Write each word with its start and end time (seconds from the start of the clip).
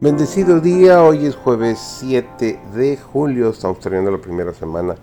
Bendecido 0.00 0.60
día, 0.60 1.02
hoy 1.02 1.26
es 1.26 1.34
jueves 1.34 1.80
7 1.98 2.60
de 2.72 2.96
julio, 2.96 3.50
estamos 3.50 3.80
terminando 3.80 4.12
la 4.12 4.18
primera 4.18 4.54
semana 4.54 4.94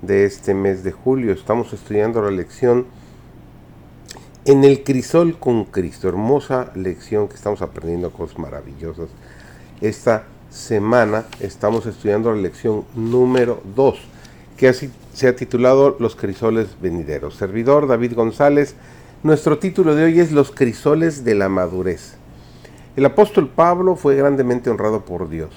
de 0.00 0.24
este 0.24 0.54
mes 0.54 0.84
de 0.84 0.92
julio, 0.92 1.32
estamos 1.32 1.72
estudiando 1.72 2.22
la 2.22 2.30
lección 2.30 2.86
en 4.46 4.62
el 4.62 4.84
crisol 4.84 5.38
con 5.38 5.64
Cristo, 5.64 6.08
hermosa 6.08 6.70
lección 6.74 7.28
que 7.28 7.34
estamos 7.34 7.62
aprendiendo 7.62 8.10
cosas 8.10 8.38
maravillosas. 8.38 9.08
Esta 9.80 10.24
semana 10.50 11.24
estamos 11.40 11.86
estudiando 11.86 12.30
la 12.30 12.42
lección 12.42 12.84
número 12.94 13.62
2, 13.74 13.98
que 14.58 14.68
así 14.68 14.90
se 15.14 15.28
ha 15.28 15.36
titulado 15.36 15.96
Los 15.98 16.14
crisoles 16.14 16.76
venideros. 16.80 17.36
Servidor 17.36 17.86
David 17.86 18.14
González, 18.14 18.74
nuestro 19.22 19.58
título 19.58 19.94
de 19.94 20.04
hoy 20.04 20.20
es 20.20 20.30
Los 20.30 20.50
crisoles 20.50 21.24
de 21.24 21.34
la 21.34 21.48
madurez. 21.48 22.16
El 22.96 23.06
apóstol 23.06 23.48
Pablo 23.48 23.96
fue 23.96 24.14
grandemente 24.14 24.68
honrado 24.68 25.06
por 25.06 25.30
Dios, 25.30 25.54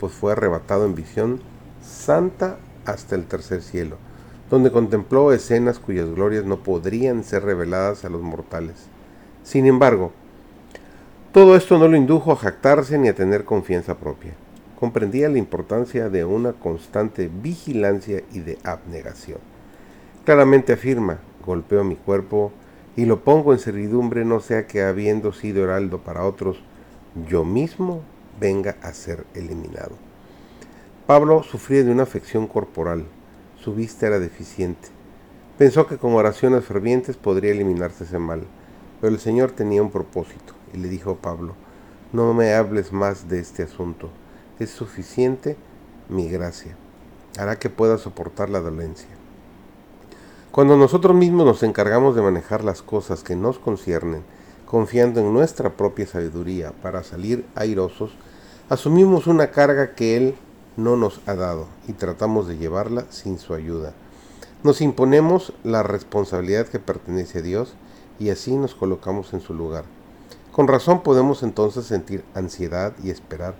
pues 0.00 0.14
fue 0.14 0.32
arrebatado 0.32 0.86
en 0.86 0.94
visión 0.94 1.40
santa 1.86 2.56
hasta 2.86 3.16
el 3.16 3.26
tercer 3.26 3.62
cielo, 3.62 3.98
donde 4.50 4.70
contempló 4.70 5.32
escenas 5.32 5.78
cuyas 5.78 6.08
glorias 6.08 6.44
no 6.44 6.58
podrían 6.58 7.24
ser 7.24 7.44
reveladas 7.44 8.04
a 8.04 8.08
los 8.08 8.22
mortales. 8.22 8.86
Sin 9.42 9.66
embargo, 9.66 10.12
todo 11.32 11.56
esto 11.56 11.78
no 11.78 11.88
lo 11.88 11.96
indujo 11.96 12.32
a 12.32 12.36
jactarse 12.36 12.98
ni 12.98 13.08
a 13.08 13.14
tener 13.14 13.44
confianza 13.44 13.96
propia. 13.96 14.32
Comprendía 14.78 15.28
la 15.28 15.38
importancia 15.38 16.08
de 16.08 16.24
una 16.24 16.52
constante 16.52 17.30
vigilancia 17.42 18.22
y 18.32 18.40
de 18.40 18.58
abnegación. 18.62 19.38
Claramente 20.24 20.74
afirma, 20.74 21.18
golpeo 21.44 21.84
mi 21.84 21.96
cuerpo 21.96 22.52
y 22.96 23.06
lo 23.06 23.24
pongo 23.24 23.52
en 23.52 23.58
servidumbre, 23.58 24.24
no 24.24 24.40
sea 24.40 24.66
que 24.66 24.82
habiendo 24.82 25.32
sido 25.32 25.64
heraldo 25.64 25.98
para 25.98 26.24
otros, 26.24 26.62
yo 27.28 27.44
mismo 27.44 28.02
venga 28.40 28.76
a 28.82 28.92
ser 28.92 29.24
eliminado. 29.34 29.92
Pablo 31.06 31.42
sufría 31.42 31.84
de 31.84 31.90
una 31.90 32.04
afección 32.04 32.46
corporal, 32.46 33.04
su 33.64 33.74
vista 33.74 34.06
era 34.06 34.18
deficiente. 34.18 34.88
Pensó 35.56 35.86
que 35.86 35.96
con 35.96 36.12
oraciones 36.12 36.66
fervientes 36.66 37.16
podría 37.16 37.52
eliminarse 37.52 38.04
ese 38.04 38.18
mal, 38.18 38.42
pero 39.00 39.14
el 39.14 39.18
Señor 39.18 39.52
tenía 39.52 39.80
un 39.80 39.90
propósito 39.90 40.52
y 40.74 40.76
le 40.76 40.88
dijo 40.88 41.12
a 41.12 41.16
Pablo, 41.16 41.54
no 42.12 42.34
me 42.34 42.52
hables 42.52 42.92
más 42.92 43.26
de 43.30 43.38
este 43.38 43.62
asunto, 43.62 44.10
es 44.58 44.68
suficiente 44.68 45.56
mi 46.10 46.28
gracia, 46.28 46.76
hará 47.38 47.58
que 47.58 47.70
pueda 47.70 47.96
soportar 47.96 48.50
la 48.50 48.60
dolencia. 48.60 49.08
Cuando 50.50 50.76
nosotros 50.76 51.16
mismos 51.16 51.46
nos 51.46 51.62
encargamos 51.62 52.14
de 52.14 52.22
manejar 52.22 52.62
las 52.64 52.82
cosas 52.82 53.22
que 53.24 53.34
nos 53.34 53.58
conciernen, 53.58 54.24
confiando 54.66 55.20
en 55.20 55.32
nuestra 55.32 55.70
propia 55.70 56.06
sabiduría 56.06 56.72
para 56.82 57.02
salir 57.02 57.46
airosos, 57.54 58.10
asumimos 58.68 59.26
una 59.26 59.50
carga 59.50 59.94
que 59.94 60.18
Él 60.18 60.34
no 60.76 60.96
nos 60.96 61.20
ha 61.26 61.34
dado 61.34 61.66
y 61.88 61.92
tratamos 61.92 62.48
de 62.48 62.56
llevarla 62.56 63.06
sin 63.10 63.38
su 63.38 63.54
ayuda. 63.54 63.92
Nos 64.62 64.80
imponemos 64.80 65.52
la 65.62 65.82
responsabilidad 65.82 66.66
que 66.68 66.78
pertenece 66.78 67.38
a 67.38 67.42
Dios 67.42 67.74
y 68.18 68.30
así 68.30 68.56
nos 68.56 68.74
colocamos 68.74 69.34
en 69.34 69.40
su 69.40 69.54
lugar. 69.54 69.84
Con 70.52 70.68
razón 70.68 71.02
podemos 71.02 71.42
entonces 71.42 71.84
sentir 71.86 72.24
ansiedad 72.34 72.94
y 73.02 73.10
esperar 73.10 73.54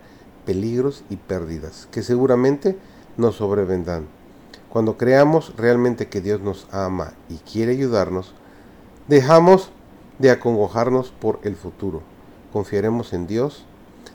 peligros 0.47 1.05
y 1.11 1.17
pérdidas 1.17 1.89
que 1.91 2.03
seguramente 2.03 2.79
nos 3.17 3.37
sobrevendrán. 3.37 4.06
Cuando 4.71 4.97
creamos 4.97 5.55
realmente 5.56 6.09
que 6.09 6.21
Dios 6.21 6.41
nos 6.41 6.67
ama 6.72 7.15
y 7.28 7.37
quiere 7.37 7.72
ayudarnos, 7.72 8.34
dejamos 9.09 9.71
de 10.19 10.31
acongojarnos 10.31 11.11
por 11.11 11.38
el 11.43 11.56
futuro. 11.56 12.03
Confiaremos 12.53 13.12
en 13.12 13.27
Dios, 13.27 13.67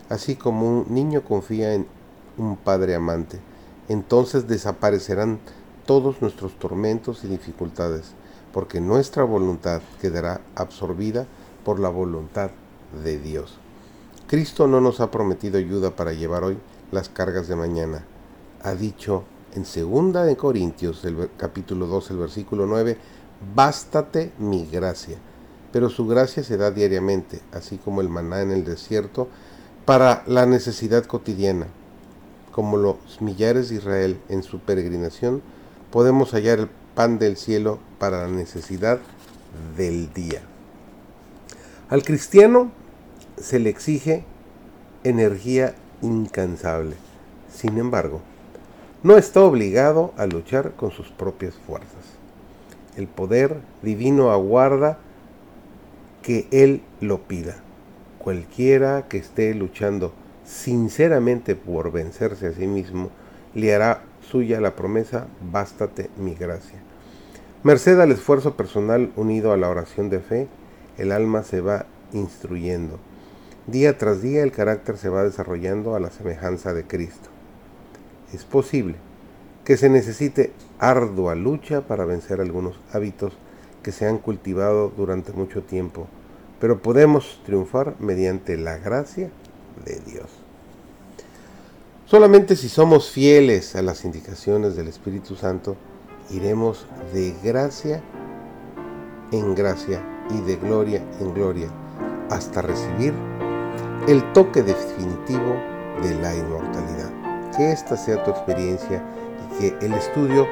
así 0.10 0.36
como 0.36 0.70
un 0.70 0.86
niño 0.90 1.24
confía 1.24 1.74
en 1.74 1.88
un 2.40 2.58
padre 2.58 2.96
amante. 2.96 3.40
Entonces 3.88 4.48
desaparecerán 4.48 5.40
todos 5.86 6.22
nuestros 6.22 6.58
tormentos 6.58 7.24
y 7.24 7.28
dificultades, 7.28 8.14
porque 8.54 8.82
nuestra 8.82 9.24
voluntad 9.24 9.82
quedará 10.02 10.42
absorbida 10.56 11.28
por 11.64 11.80
la 11.80 11.90
voluntad 11.90 12.52
de 13.04 13.20
Dios. 13.20 13.58
Cristo 14.28 14.68
no 14.68 14.82
nos 14.82 15.00
ha 15.00 15.12
prometido 15.12 15.58
ayuda 15.58 15.96
para 15.96 16.14
llevar 16.14 16.44
hoy 16.44 16.58
las 16.92 17.10
cargas 17.10 17.48
de 17.48 17.56
mañana. 17.56 18.06
Ha 18.64 18.74
dicho 18.74 19.24
en 19.56 19.66
segunda 19.66 20.24
de 20.24 20.38
Corintios, 20.38 21.04
el 21.06 21.30
capítulo 21.38 21.88
2, 21.88 22.12
el 22.12 22.18
versículo 22.18 22.68
9, 22.68 22.98
bástate 23.56 24.32
mi 24.38 24.68
gracia. 24.68 25.18
Pero 25.72 25.90
su 25.90 26.08
gracia 26.08 26.44
se 26.44 26.58
da 26.58 26.72
diariamente, 26.72 27.42
así 27.52 27.78
como 27.78 28.02
el 28.02 28.10
maná 28.10 28.42
en 28.42 28.52
el 28.52 28.64
desierto, 28.64 29.28
para 29.86 30.24
la 30.28 30.46
necesidad 30.46 31.06
cotidiana. 31.06 31.68
Como 32.60 32.76
los 32.76 32.98
millares 33.22 33.70
de 33.70 33.76
Israel 33.76 34.20
en 34.28 34.44
su 34.44 34.60
peregrinación, 34.60 35.42
podemos 35.92 36.34
hallar 36.34 36.60
el 36.60 36.68
pan 36.94 37.18
del 37.18 37.38
cielo 37.38 37.80
para 38.00 38.24
la 38.24 38.28
necesidad 38.28 39.00
del 39.78 40.12
día. 40.12 40.42
Al 41.88 42.04
cristiano 42.04 42.70
se 43.38 43.60
le 43.60 43.70
exige 43.70 44.26
energía 45.06 45.74
incansable. 46.02 46.98
Sin 47.50 47.78
embargo, 47.78 48.20
no 49.04 49.16
está 49.16 49.40
obligado 49.40 50.14
a 50.18 50.26
luchar 50.26 50.74
con 50.74 50.92
sus 50.92 51.08
propias 51.08 51.54
fuerzas. 51.66 52.18
El 52.98 53.08
poder 53.08 53.62
divino 53.84 54.32
aguarda 54.32 54.98
que 56.24 56.50
Él 56.52 56.82
lo 57.00 57.20
pida. 57.20 57.56
Cualquiera 58.18 59.08
que 59.08 59.18
esté 59.18 59.54
luchando 59.54 60.12
sinceramente 60.50 61.56
por 61.56 61.92
vencerse 61.92 62.48
a 62.48 62.54
sí 62.54 62.68
mismo, 62.68 63.12
le 63.54 63.74
hará 63.74 64.02
suya 64.22 64.60
la 64.60 64.76
promesa, 64.76 65.28
bástate 65.52 66.10
mi 66.18 66.34
gracia. 66.34 66.80
Merced 67.64 68.00
al 68.00 68.12
esfuerzo 68.12 68.56
personal 68.56 69.12
unido 69.16 69.52
a 69.54 69.58
la 69.58 69.70
oración 69.70 70.10
de 70.10 70.20
fe, 70.20 70.48
el 70.98 71.12
alma 71.12 71.44
se 71.44 71.62
va 71.62 71.86
instruyendo. 72.14 72.98
Día 73.68 73.98
tras 73.98 74.22
día 74.22 74.44
el 74.44 74.52
carácter 74.52 74.98
se 74.98 75.10
va 75.10 75.24
desarrollando 75.24 75.96
a 75.96 76.00
la 76.00 76.10
semejanza 76.10 76.74
de 76.74 76.86
Cristo 76.86 77.30
es 78.34 78.44
posible 78.46 78.96
que 79.66 79.78
se 79.78 79.90
necesite 79.90 80.52
ardua 80.80 81.36
lucha 81.36 81.82
para 81.82 82.06
vencer 82.06 82.42
algunos 82.42 82.80
hábitos 82.92 83.34
que 83.84 83.92
se 83.92 84.08
han 84.08 84.18
cultivado 84.18 84.92
durante 84.96 85.32
mucho 85.32 85.64
tiempo, 85.64 86.08
pero 86.60 86.82
podemos 86.82 87.42
triunfar 87.46 87.96
mediante 88.00 88.58
la 88.58 88.78
gracia 88.78 89.30
de 89.86 90.00
Dios. 90.00 90.28
Solamente 92.06 92.56
si 92.56 92.70
somos 92.70 93.10
fieles 93.10 93.76
a 93.76 93.82
las 93.82 94.04
indicaciones 94.04 94.76
del 94.76 94.88
Espíritu 94.88 95.36
Santo, 95.36 95.76
iremos 96.32 96.86
de 97.14 97.36
gracia 97.44 98.02
en 99.32 99.54
gracia 99.54 100.04
y 100.32 100.42
de 100.42 100.56
gloria 100.56 101.04
en 101.20 101.34
gloria 101.34 101.70
hasta 102.30 102.62
recibir 102.62 103.14
el 104.08 104.34
toque 104.34 104.64
definitivo 104.64 105.56
de 106.02 106.16
la 106.22 106.36
inmortalidad 106.36 107.20
que 107.56 107.72
esta 107.72 107.98
sea 107.98 108.24
tu 108.24 108.32
experiencia 108.32 109.04
y 109.44 109.60
que 109.60 109.86
el 109.86 109.94
estudio 109.94 110.48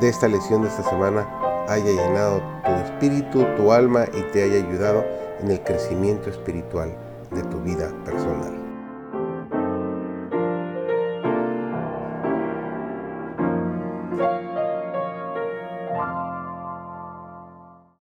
de 0.00 0.08
esta 0.08 0.28
lección 0.28 0.62
de 0.62 0.68
esta 0.68 0.82
semana 0.82 1.28
haya 1.68 1.90
llenado 1.90 2.40
tu 2.64 2.72
espíritu, 2.72 3.46
tu 3.56 3.72
alma 3.72 4.06
y 4.14 4.22
te 4.32 4.44
haya 4.44 4.66
ayudado 4.66 5.04
en 5.40 5.50
el 5.50 5.60
crecimiento 5.62 6.30
espiritual 6.30 6.96
de 7.30 7.42
tu 7.42 7.60
vida 7.60 7.92
personal. 8.04 8.27